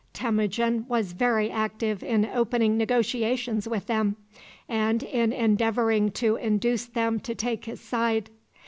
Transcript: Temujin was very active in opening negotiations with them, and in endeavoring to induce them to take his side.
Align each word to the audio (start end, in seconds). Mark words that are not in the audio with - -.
Temujin 0.13 0.83
was 0.87 1.11
very 1.11 1.51
active 1.51 2.01
in 2.01 2.25
opening 2.25 2.75
negotiations 2.75 3.67
with 3.67 3.85
them, 3.85 4.15
and 4.67 5.03
in 5.03 5.31
endeavoring 5.31 6.09
to 6.13 6.37
induce 6.37 6.87
them 6.87 7.19
to 7.19 7.35
take 7.35 7.65
his 7.65 7.79
side. 7.81 8.31